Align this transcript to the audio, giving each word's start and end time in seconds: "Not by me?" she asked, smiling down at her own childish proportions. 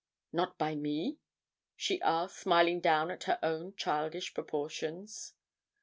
"Not 0.33 0.57
by 0.57 0.73
me?" 0.73 1.19
she 1.75 2.01
asked, 2.01 2.39
smiling 2.39 2.79
down 2.81 3.11
at 3.11 3.25
her 3.25 3.37
own 3.43 3.75
childish 3.75 4.33
proportions. 4.33 5.35